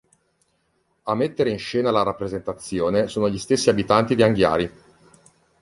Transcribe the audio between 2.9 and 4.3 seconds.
sono gli stessi abitanti di